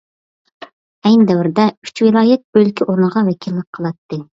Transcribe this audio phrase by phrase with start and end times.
[1.03, 4.27] ئەينى دەۋردە ئۈچ ۋىلايەت ئۆلكە ئورنىغا ۋەكىللىك قىلاتتى.